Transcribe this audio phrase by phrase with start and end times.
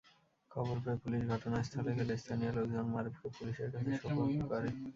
[0.51, 4.69] খবর পেয়ে পুলিশ ঘটনাস্থলে গেলে স্থানীয় লোকজন মারুফকে পুলিশের কাছে সোপর্দ করে।